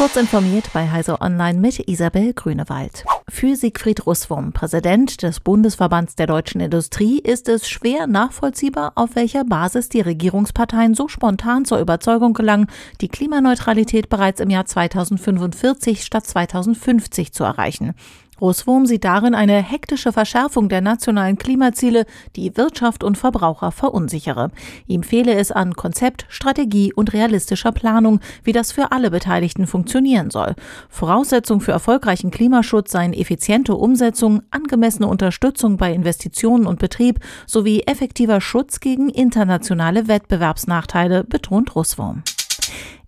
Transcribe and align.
Kurz 0.00 0.16
informiert 0.16 0.70
bei 0.72 0.90
Heise 0.90 1.20
Online 1.20 1.60
mit 1.60 1.86
Isabel 1.86 2.32
Grünewald. 2.32 3.04
Für 3.28 3.54
Siegfried 3.54 4.06
Russwurm, 4.06 4.54
Präsident 4.54 5.22
des 5.22 5.40
Bundesverbands 5.40 6.16
der 6.16 6.26
deutschen 6.26 6.62
Industrie, 6.62 7.18
ist 7.18 7.50
es 7.50 7.68
schwer 7.68 8.06
nachvollziehbar, 8.06 8.92
auf 8.94 9.14
welcher 9.14 9.44
Basis 9.44 9.90
die 9.90 10.00
Regierungsparteien 10.00 10.94
so 10.94 11.06
spontan 11.06 11.66
zur 11.66 11.80
Überzeugung 11.80 12.32
gelangen, 12.32 12.68
die 13.02 13.08
Klimaneutralität 13.08 14.08
bereits 14.08 14.40
im 14.40 14.48
Jahr 14.48 14.64
2045 14.64 16.02
statt 16.02 16.26
2050 16.26 17.34
zu 17.34 17.44
erreichen. 17.44 17.92
Großwurm 18.40 18.86
sieht 18.86 19.04
darin 19.04 19.34
eine 19.34 19.62
hektische 19.62 20.12
Verschärfung 20.12 20.70
der 20.70 20.80
nationalen 20.80 21.36
Klimaziele, 21.36 22.06
die 22.36 22.56
Wirtschaft 22.56 23.04
und 23.04 23.18
Verbraucher 23.18 23.70
verunsichere. 23.70 24.50
Ihm 24.86 25.02
fehle 25.02 25.34
es 25.34 25.52
an 25.52 25.74
Konzept, 25.74 26.24
Strategie 26.30 26.90
und 26.94 27.12
realistischer 27.12 27.70
Planung, 27.70 28.18
wie 28.42 28.52
das 28.52 28.72
für 28.72 28.92
alle 28.92 29.10
Beteiligten 29.10 29.66
funktionieren 29.66 30.30
soll. 30.30 30.54
Voraussetzung 30.88 31.60
für 31.60 31.72
erfolgreichen 31.72 32.30
Klimaschutz 32.30 32.92
seien 32.92 33.12
effiziente 33.12 33.74
Umsetzung, 33.74 34.40
angemessene 34.50 35.06
Unterstützung 35.06 35.76
bei 35.76 35.92
Investitionen 35.92 36.66
und 36.66 36.78
Betrieb 36.78 37.20
sowie 37.46 37.82
effektiver 37.82 38.40
Schutz 38.40 38.80
gegen 38.80 39.10
internationale 39.10 40.08
Wettbewerbsnachteile, 40.08 41.24
betont 41.24 41.76
Russwurm. 41.76 42.22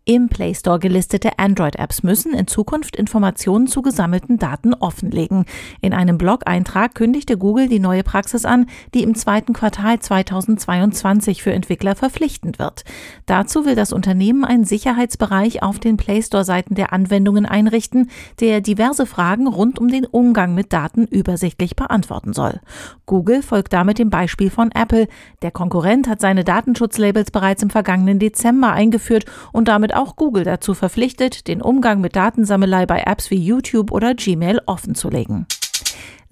Im 0.05 0.29
Play 0.29 0.53
Store 0.53 0.81
gelistete 0.81 1.39
Android-Apps 1.39 2.03
müssen 2.03 2.35
in 2.35 2.49
Zukunft 2.49 2.97
Informationen 2.97 3.69
zu 3.69 3.83
gesammelten 3.83 4.37
Daten 4.37 4.75
offenlegen. 4.75 5.45
In 5.81 5.95
einem 5.95 6.19
Blog-Eintrag 6.19 6.97
kündigte 6.97 7.39
Google 7.39 7.69
die 7.69 7.79
neue 7.79 8.03
Praxis 8.03 8.45
an, 8.45 8.67
die 8.95 9.05
im 9.05 9.15
zweiten 9.15 9.53
Quartal 9.53 10.01
2022 10.01 11.45
für 11.45 11.53
Entwickler 11.53 11.95
verpflichtend 11.95 12.59
wird. 12.59 12.83
Dazu 13.27 13.65
will 13.65 13.77
das 13.77 13.93
Unternehmen 13.93 14.45
einen 14.45 14.65
Sicherheitsbereich 14.65 15.63
auf 15.63 15.79
den 15.79 15.97
Play 15.97 16.21
Store-Seiten 16.21 16.75
der 16.75 16.93
Anwendungen 16.93 17.47
einrichten, 17.47 18.11
der 18.41 18.61
diverse 18.61 19.07
Fragen 19.07 19.47
rund 19.47 19.79
um 19.79 19.87
den 19.87 20.05
Umgang 20.05 20.57
mit 20.57 20.73
Daten 20.73 21.07
übersichtlich 21.07 21.77
beantworten 21.77 22.33
soll. 22.33 22.61
Google 23.07 23.41
folgt 23.41 23.73
damit 23.73 24.01
dem 24.01 24.11
Beispiel 24.11 24.51
von 24.51 24.73
Apple. 24.73 25.07
Der 25.43 25.53
Konkurrent 25.53 26.09
hat 26.09 26.21
seine 26.21 26.43
Datenschutzlabels 26.43 27.31
bereits 27.31 27.63
im 27.63 27.71
vergangenen 27.71 28.19
Dezember 28.19 28.73
eingeführt 28.73 29.27
und 29.53 29.69
damit 29.69 29.92
auch 29.95 30.17
Google 30.17 30.45
dazu 30.45 30.75
verpflichtet, 30.75 31.49
den 31.49 31.63
Umgang 31.63 32.01
mit 32.01 32.17
Datensammelei 32.17 32.87
bei 32.87 33.03
Apps 33.07 33.31
wie 33.31 33.37
YouTube 33.37 33.93
oder 33.93 34.15
Gmail 34.15 34.61
offenzulegen. 34.67 35.47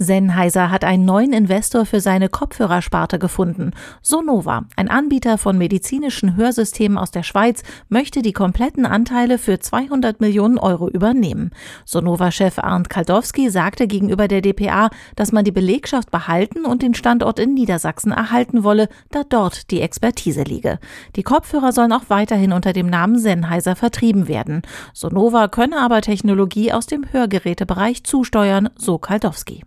Sennheiser 0.03 0.71
hat 0.71 0.83
einen 0.83 1.05
neuen 1.05 1.35
Investor 1.35 1.85
für 1.85 2.01
seine 2.01 2.31
Kopfhörersparte 2.31 3.19
gefunden. 3.19 3.73
Sonova, 4.01 4.63
ein 4.75 4.89
Anbieter 4.89 5.37
von 5.37 5.59
medizinischen 5.59 6.37
Hörsystemen 6.37 6.97
aus 6.97 7.11
der 7.11 7.23
Schweiz, 7.23 7.63
möchte 7.91 8.23
die 8.23 8.33
kompletten 8.33 8.87
Anteile 8.87 9.37
für 9.37 9.61
200 9.61 10.23
Millionen 10.23 10.59
Euro 10.59 10.89
übernehmen. 10.89 11.51
Sonova-Chef 11.85 12.59
Arndt 12.59 12.89
Kaldowski 12.89 13.51
sagte 13.51 13.87
gegenüber 13.87 14.27
der 14.27 14.41
DPA, 14.41 14.89
dass 15.17 15.33
man 15.33 15.45
die 15.45 15.53
Belegschaft 15.53 16.11
behalten 16.11 16.65
und 16.65 16.81
den 16.81 16.95
Standort 16.95 17.39
in 17.39 17.53
Niedersachsen 17.53 18.13
erhalten 18.13 18.65
wolle, 18.65 18.89
da 19.11 19.23
dort 19.29 19.71
die 19.71 19.83
Expertise 19.83 20.45
liege. 20.45 20.79
Die 21.17 21.23
Kopfhörer 21.23 21.73
sollen 21.73 21.93
auch 21.93 22.05
weiterhin 22.09 22.55
unter 22.55 22.73
dem 22.73 22.87
Namen 22.87 23.19
Sennheiser 23.19 23.77
vertrieben 23.77 24.29
werden. 24.29 24.63
Sonova 24.95 25.49
könne 25.49 25.77
aber 25.77 26.01
Technologie 26.01 26.73
aus 26.73 26.87
dem 26.87 27.05
Hörgerätebereich 27.13 28.03
zusteuern, 28.05 28.71
so 28.77 28.97
Kaldowski. 28.97 29.63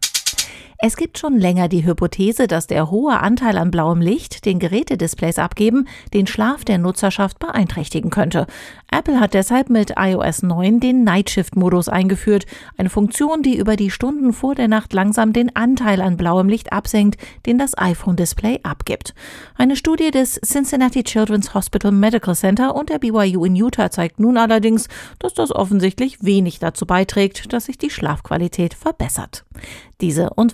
Es 0.85 0.97
gibt 0.97 1.17
schon 1.17 1.39
länger 1.39 1.69
die 1.69 1.85
Hypothese, 1.85 2.45
dass 2.45 2.67
der 2.67 2.91
hohe 2.91 3.17
Anteil 3.21 3.57
an 3.57 3.71
blauem 3.71 4.01
Licht, 4.01 4.43
den 4.43 4.59
Gerätedisplays 4.59 5.39
abgeben, 5.39 5.87
den 6.13 6.27
Schlaf 6.27 6.65
der 6.65 6.77
Nutzerschaft 6.77 7.39
beeinträchtigen 7.39 8.09
könnte. 8.09 8.47
Apple 8.91 9.21
hat 9.21 9.33
deshalb 9.33 9.69
mit 9.69 9.93
iOS 9.97 10.43
9 10.43 10.81
den 10.81 11.05
Nightshift-Modus 11.05 11.87
eingeführt, 11.87 12.45
eine 12.75 12.89
Funktion, 12.89 13.43
die 13.43 13.57
über 13.57 13.77
die 13.77 13.91
Stunden 13.91 14.33
vor 14.33 14.55
der 14.55 14.67
Nacht 14.67 14.91
langsam 14.91 15.31
den 15.31 15.55
Anteil 15.55 16.01
an 16.01 16.17
blauem 16.17 16.49
Licht 16.49 16.73
absenkt, 16.73 17.17
den 17.45 17.57
das 17.57 17.77
iPhone-Display 17.77 18.59
abgibt. 18.63 19.15
Eine 19.55 19.77
Studie 19.77 20.11
des 20.11 20.33
Cincinnati 20.43 21.05
Children's 21.05 21.53
Hospital 21.53 21.93
Medical 21.93 22.35
Center 22.35 22.75
und 22.75 22.89
der 22.89 22.99
BYU 22.99 23.45
in 23.45 23.55
Utah 23.55 23.89
zeigt 23.89 24.19
nun 24.19 24.35
allerdings, 24.35 24.89
dass 25.19 25.33
das 25.33 25.55
offensichtlich 25.55 26.25
wenig 26.25 26.59
dazu 26.59 26.85
beiträgt, 26.85 27.53
dass 27.53 27.65
sich 27.65 27.77
die 27.77 27.89
Schlafqualität 27.89 28.73
verbessert. 28.73 29.45
Diese 30.01 30.31
und 30.31 30.53